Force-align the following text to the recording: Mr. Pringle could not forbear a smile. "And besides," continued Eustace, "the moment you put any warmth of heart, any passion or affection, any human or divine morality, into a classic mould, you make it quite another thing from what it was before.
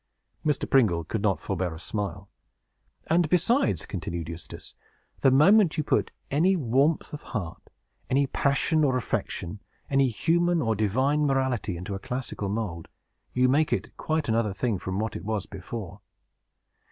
Mr. 0.43 0.67
Pringle 0.67 1.03
could 1.03 1.21
not 1.21 1.39
forbear 1.39 1.75
a 1.75 1.79
smile. 1.79 2.27
"And 3.05 3.29
besides," 3.29 3.85
continued 3.85 4.29
Eustace, 4.29 4.73
"the 5.19 5.29
moment 5.29 5.77
you 5.77 5.83
put 5.83 6.09
any 6.31 6.55
warmth 6.55 7.13
of 7.13 7.21
heart, 7.37 7.69
any 8.09 8.25
passion 8.25 8.83
or 8.83 8.97
affection, 8.97 9.61
any 9.91 10.07
human 10.07 10.59
or 10.59 10.73
divine 10.75 11.27
morality, 11.27 11.77
into 11.77 11.93
a 11.93 11.99
classic 11.99 12.41
mould, 12.41 12.87
you 13.33 13.47
make 13.47 13.71
it 13.71 13.95
quite 13.95 14.27
another 14.27 14.53
thing 14.53 14.79
from 14.79 14.97
what 14.97 15.15
it 15.15 15.23
was 15.23 15.45
before. 15.45 16.01